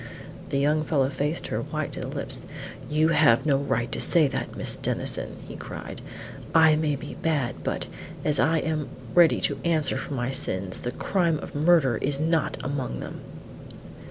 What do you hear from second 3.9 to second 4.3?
to say